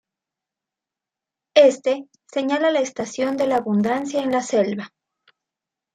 [1.53, 4.91] Éste señala la estación de la abundancia en la selva.